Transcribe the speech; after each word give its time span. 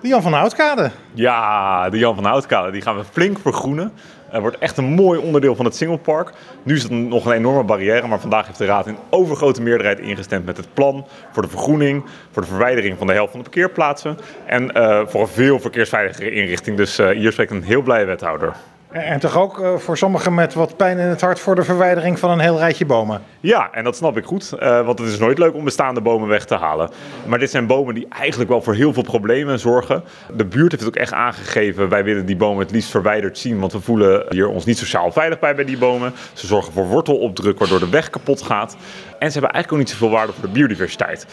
De 0.00 0.08
Jan 0.08 0.22
van 0.22 0.32
Houtkade. 0.32 0.90
Ja, 1.14 1.90
de 1.90 1.98
Jan 1.98 2.14
van 2.14 2.24
Houtkade, 2.24 2.70
die 2.70 2.82
gaan 2.82 2.96
we 2.96 3.04
flink 3.04 3.38
vergroenen. 3.38 3.92
Het 4.28 4.40
wordt 4.40 4.58
echt 4.58 4.76
een 4.76 4.84
mooi 4.84 5.20
onderdeel 5.20 5.54
van 5.54 5.64
het 5.64 5.76
Singlepark. 5.76 6.32
Nu 6.62 6.74
is 6.74 6.82
het 6.82 6.92
nog 6.92 7.26
een 7.26 7.32
enorme 7.32 7.64
barrière, 7.64 8.06
maar 8.06 8.20
vandaag 8.20 8.46
heeft 8.46 8.58
de 8.58 8.64
Raad 8.64 8.86
in 8.86 8.96
overgrote 9.10 9.62
meerderheid 9.62 9.98
ingestemd 9.98 10.46
met 10.46 10.56
het 10.56 10.74
plan 10.74 11.06
voor 11.32 11.42
de 11.42 11.48
vergroening, 11.48 12.04
voor 12.30 12.42
de 12.42 12.48
verwijdering 12.48 12.98
van 12.98 13.06
de 13.06 13.12
helft 13.12 13.30
van 13.30 13.42
de 13.42 13.50
parkeerplaatsen 13.50 14.18
en 14.46 14.70
uh, 14.76 15.00
voor 15.06 15.20
een 15.20 15.28
veel 15.28 15.60
verkeersveiligere 15.60 16.30
inrichting. 16.30 16.76
Dus 16.76 16.98
uh, 16.98 17.08
hier 17.08 17.32
spreekt 17.32 17.50
een 17.50 17.62
heel 17.62 17.82
blije 17.82 18.04
wethouder. 18.04 18.52
En 18.90 19.20
toch 19.20 19.36
ook 19.36 19.58
uh, 19.58 19.76
voor 19.76 19.96
sommigen 19.96 20.34
met 20.34 20.54
wat 20.54 20.76
pijn 20.76 20.98
in 20.98 21.06
het 21.06 21.20
hart 21.20 21.40
voor 21.40 21.54
de 21.54 21.64
verwijdering 21.64 22.18
van 22.18 22.30
een 22.30 22.38
heel 22.38 22.58
rijtje 22.58 22.86
bomen. 22.86 23.22
Ja, 23.40 23.68
en 23.72 23.84
dat 23.84 23.96
snap 23.96 24.16
ik 24.16 24.24
goed. 24.24 24.52
Uh, 24.60 24.84
want 24.86 24.98
het 24.98 25.08
is 25.08 25.18
nooit 25.18 25.38
leuk 25.38 25.54
om 25.54 25.64
bestaande 25.64 26.00
bomen 26.00 26.28
weg 26.28 26.44
te 26.44 26.54
halen. 26.54 26.90
Maar 27.26 27.38
dit 27.38 27.50
zijn 27.50 27.66
bomen 27.66 27.94
die 27.94 28.06
eigenlijk 28.08 28.50
wel 28.50 28.62
voor 28.62 28.74
heel 28.74 28.92
veel 28.92 29.02
problemen 29.02 29.58
zorgen. 29.58 30.04
De 30.36 30.44
buurt 30.44 30.70
heeft 30.70 30.84
het 30.84 30.94
ook 30.94 31.02
echt 31.02 31.12
aangegeven. 31.12 31.88
Wij 31.88 32.04
willen 32.04 32.26
die 32.26 32.36
bomen 32.36 32.62
het 32.62 32.70
liefst 32.70 32.90
verwijderd 32.90 33.38
zien. 33.38 33.60
Want 33.60 33.72
we 33.72 33.80
voelen 33.80 34.24
hier 34.28 34.48
ons 34.48 34.64
niet 34.64 34.78
sociaal 34.78 35.12
veilig 35.12 35.38
bij 35.38 35.54
bij 35.54 35.64
die 35.64 35.78
bomen. 35.78 36.12
Ze 36.32 36.46
zorgen 36.46 36.72
voor 36.72 36.86
wortelopdruk 36.86 37.58
waardoor 37.58 37.80
de 37.80 37.88
weg 37.88 38.10
kapot 38.10 38.42
gaat. 38.42 38.76
En 39.18 39.26
ze 39.26 39.32
hebben 39.32 39.52
eigenlijk 39.52 39.72
ook 39.72 39.78
niet 39.78 39.90
zoveel 39.90 40.10
waarde 40.10 40.32
voor 40.32 40.42
de 40.42 40.52
biodiversiteit. 40.52 41.26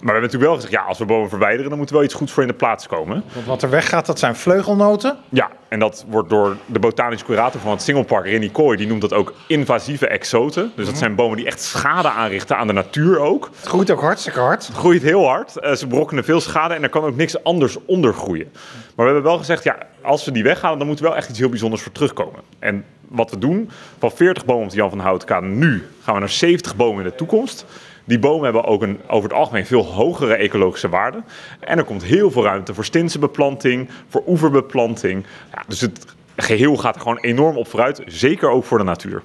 Maar 0.00 0.14
we 0.14 0.20
hebben 0.20 0.30
natuurlijk 0.30 0.50
wel 0.50 0.54
gezegd, 0.54 0.72
ja, 0.72 0.82
als 0.82 0.98
we 0.98 1.04
bomen 1.04 1.28
verwijderen, 1.28 1.68
dan 1.68 1.78
moet 1.78 1.88
er 1.88 1.94
wel 1.94 2.04
iets 2.04 2.14
goeds 2.14 2.32
voor 2.32 2.42
in 2.42 2.48
de 2.48 2.54
plaats 2.54 2.86
komen. 2.86 3.24
Want 3.32 3.46
wat 3.46 3.62
er 3.62 3.70
weggaat, 3.70 4.06
dat 4.06 4.18
zijn 4.18 4.36
vleugelnoten? 4.36 5.16
Ja, 5.28 5.50
en 5.68 5.78
dat 5.78 6.04
wordt 6.08 6.28
door 6.28 6.56
de 6.66 6.78
botanische 6.78 7.26
curator 7.26 7.60
van 7.60 7.70
het 7.70 7.82
Singlepark, 7.82 8.24
Renny 8.24 8.48
Kooi, 8.48 8.76
die 8.76 8.86
noemt 8.86 9.00
dat 9.00 9.12
ook 9.12 9.34
invasieve 9.48 10.06
exoten. 10.06 10.72
Dus 10.76 10.86
dat 10.86 10.96
zijn 10.96 11.14
bomen 11.14 11.36
die 11.36 11.46
echt 11.46 11.60
schade 11.62 12.08
aanrichten 12.08 12.56
aan 12.56 12.66
de 12.66 12.72
natuur 12.72 13.18
ook. 13.18 13.50
Het 13.56 13.68
groeit 13.68 13.90
ook 13.90 14.00
hartstikke 14.00 14.40
hard. 14.40 14.66
Het 14.66 14.76
groeit 14.76 15.02
heel 15.02 15.26
hard. 15.26 15.52
Uh, 15.60 15.72
ze 15.72 15.86
berokkenen 15.86 16.24
veel 16.24 16.40
schade 16.40 16.74
en 16.74 16.82
er 16.82 16.88
kan 16.88 17.04
ook 17.04 17.16
niks 17.16 17.44
anders 17.44 17.76
onder 17.84 18.14
groeien. 18.14 18.48
Maar 18.94 19.06
we 19.06 19.12
hebben 19.12 19.22
wel 19.22 19.38
gezegd, 19.38 19.64
ja, 19.64 19.78
als 20.02 20.24
we 20.24 20.32
die 20.32 20.42
weghalen, 20.42 20.78
dan 20.78 20.86
moet 20.86 20.98
er 20.98 21.04
wel 21.04 21.16
echt 21.16 21.28
iets 21.28 21.38
heel 21.38 21.48
bijzonders 21.48 21.82
voor 21.82 21.92
terugkomen. 21.92 22.40
En 22.58 22.84
wat 23.08 23.30
we 23.30 23.38
doen, 23.38 23.70
van 23.98 24.10
40 24.10 24.44
bomen 24.44 24.64
op 24.64 24.70
de 24.70 24.76
Jan 24.76 24.90
van 24.90 24.98
Houtkade 24.98 25.46
nu, 25.46 25.86
gaan 26.02 26.14
we 26.14 26.20
naar 26.20 26.28
70 26.28 26.76
bomen 26.76 27.04
in 27.04 27.10
de 27.10 27.16
toekomst. 27.16 27.66
Die 28.04 28.18
bomen 28.18 28.44
hebben 28.44 28.64
ook 28.64 28.82
een, 28.82 29.00
over 29.06 29.28
het 29.28 29.38
algemeen 29.38 29.66
veel 29.66 29.84
hogere 29.84 30.34
ecologische 30.34 30.88
waarde. 30.88 31.22
En 31.60 31.78
er 31.78 31.84
komt 31.84 32.04
heel 32.04 32.30
veel 32.30 32.42
ruimte 32.42 32.74
voor 32.74 32.84
beplanting, 33.18 33.88
voor 34.08 34.22
oeverbeplanting. 34.26 35.26
Ja, 35.52 35.62
dus 35.66 35.80
het 35.80 36.04
geheel 36.36 36.76
gaat 36.76 36.94
er 36.94 37.00
gewoon 37.00 37.18
enorm 37.18 37.56
op 37.56 37.68
vooruit, 37.68 38.02
zeker 38.06 38.48
ook 38.48 38.64
voor 38.64 38.78
de 38.78 38.84
natuur. 38.84 39.22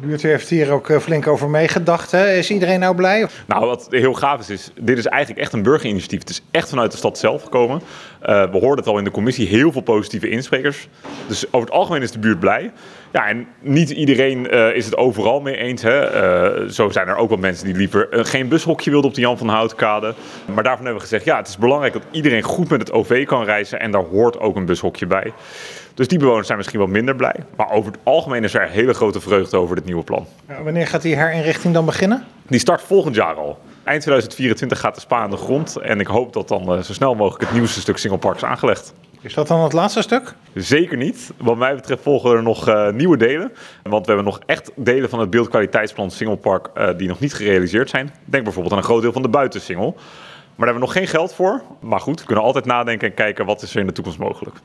De 0.00 0.06
buurt 0.06 0.22
heeft 0.22 0.48
hier 0.48 0.70
ook 0.70 0.90
eh, 0.90 0.98
flink 0.98 1.26
over 1.26 1.50
meegedacht. 1.50 2.10
Hè? 2.10 2.32
Is 2.32 2.50
iedereen 2.50 2.80
nou 2.80 2.94
blij? 2.94 3.26
Nou, 3.46 3.66
wat 3.66 3.86
heel 3.90 4.14
gaaf 4.14 4.40
is, 4.40 4.50
is 4.50 4.70
dit 4.80 4.98
is 4.98 5.06
eigenlijk 5.06 5.40
echt 5.40 5.52
een 5.52 5.62
burgerinitiatief. 5.62 6.18
Het 6.18 6.30
is 6.30 6.42
echt 6.50 6.68
vanuit 6.68 6.90
de 6.90 6.96
stad 6.96 7.18
zelf 7.18 7.42
gekomen. 7.42 7.80
Uh, 8.22 8.50
we 8.50 8.58
hoorden 8.58 8.76
het 8.76 8.86
al 8.86 8.98
in 8.98 9.04
de 9.04 9.10
commissie, 9.10 9.48
heel 9.48 9.72
veel 9.72 9.80
positieve 9.80 10.28
insprekers. 10.28 10.88
Dus 11.26 11.46
over 11.46 11.60
het 11.60 11.76
algemeen 11.76 12.02
is 12.02 12.10
de 12.10 12.18
buurt 12.18 12.40
blij. 12.40 12.72
Ja, 13.12 13.26
en 13.26 13.46
niet 13.60 13.90
iedereen 13.90 14.54
uh, 14.54 14.74
is 14.74 14.84
het 14.84 14.96
overal 14.96 15.40
mee 15.40 15.56
eens. 15.56 15.82
Hè. 15.82 16.62
Uh, 16.62 16.68
zo 16.68 16.90
zijn 16.90 17.08
er 17.08 17.16
ook 17.16 17.28
wel 17.28 17.38
mensen 17.38 17.66
die 17.66 17.74
liever 17.74 18.08
geen 18.10 18.48
bushokje 18.48 18.90
wilden 18.90 19.08
op 19.10 19.14
de 19.16 19.20
Jan 19.20 19.38
van 19.38 19.48
Houtkade. 19.48 20.14
Maar 20.54 20.62
daarvan 20.62 20.84
hebben 20.84 21.02
we 21.02 21.08
gezegd, 21.08 21.24
ja, 21.24 21.36
het 21.36 21.48
is 21.48 21.58
belangrijk 21.58 21.92
dat 21.92 22.02
iedereen 22.10 22.42
goed 22.42 22.68
met 22.68 22.80
het 22.80 22.92
OV 22.92 23.26
kan 23.26 23.44
reizen. 23.44 23.80
En 23.80 23.90
daar 23.90 24.04
hoort 24.04 24.40
ook 24.40 24.56
een 24.56 24.66
bushokje 24.66 25.06
bij. 25.06 25.32
Dus 25.94 26.08
die 26.08 26.18
bewoners 26.18 26.46
zijn 26.46 26.58
misschien 26.58 26.78
wat 26.80 26.88
minder 26.88 27.16
blij. 27.16 27.34
Maar 27.56 27.70
over 27.70 27.92
het 27.92 28.00
algemeen 28.02 28.44
is 28.44 28.54
er 28.54 28.68
hele 28.68 28.94
grote 28.94 29.20
vreugde 29.20 29.56
over 29.56 29.76
dit 29.76 29.84
nieuwe 29.84 30.04
plan. 30.04 30.26
Ja, 30.48 30.62
wanneer 30.62 30.86
gaat 30.86 31.02
die 31.02 31.16
herinrichting 31.16 31.74
dan 31.74 31.84
beginnen? 31.84 32.24
Die 32.46 32.60
start 32.60 32.82
volgend 32.82 33.14
jaar 33.14 33.34
al. 33.34 33.58
Eind 33.88 34.02
2024 34.02 34.80
gaat 34.80 34.94
de 34.94 35.00
spa 35.00 35.18
aan 35.18 35.30
de 35.30 35.36
grond. 35.36 35.76
En 35.76 36.00
ik 36.00 36.06
hoop 36.06 36.32
dat 36.32 36.48
dan 36.48 36.76
uh, 36.76 36.82
zo 36.82 36.92
snel 36.92 37.14
mogelijk 37.14 37.44
het 37.44 37.52
nieuwste 37.52 37.80
stuk 37.80 37.96
Singlepark 37.96 38.36
is 38.36 38.44
aangelegd. 38.44 38.94
Is 39.20 39.34
dat 39.34 39.48
dan 39.48 39.60
het 39.60 39.72
laatste 39.72 40.02
stuk? 40.02 40.34
Zeker 40.54 40.96
niet. 40.96 41.30
Wat 41.36 41.56
mij 41.56 41.74
betreft 41.74 42.02
volgen 42.02 42.36
er 42.36 42.42
nog 42.42 42.68
uh, 42.68 42.90
nieuwe 42.90 43.16
delen. 43.16 43.52
Want 43.82 44.06
we 44.06 44.12
hebben 44.12 44.32
nog 44.32 44.40
echt 44.46 44.70
delen 44.76 45.08
van 45.08 45.20
het 45.20 45.30
beeldkwaliteitsplan 45.30 46.10
Singlepark 46.10 46.68
uh, 46.74 46.88
die 46.96 47.08
nog 47.08 47.20
niet 47.20 47.34
gerealiseerd 47.34 47.90
zijn. 47.90 48.14
Denk 48.24 48.44
bijvoorbeeld 48.44 48.74
aan 48.74 48.80
een 48.80 48.88
groot 48.88 49.02
deel 49.02 49.12
van 49.12 49.22
de 49.22 49.28
buitensingel. 49.28 49.92
Maar 49.94 50.66
daar 50.66 50.74
hebben 50.74 50.74
we 50.74 50.80
nog 50.80 50.92
geen 50.92 51.06
geld 51.06 51.34
voor. 51.34 51.62
Maar 51.80 52.00
goed, 52.00 52.20
we 52.20 52.26
kunnen 52.26 52.44
altijd 52.44 52.64
nadenken 52.64 53.08
en 53.08 53.14
kijken 53.14 53.46
wat 53.46 53.62
is 53.62 53.74
er 53.74 53.80
in 53.80 53.86
de 53.86 53.92
toekomst 53.92 54.18
mogelijk. 54.18 54.56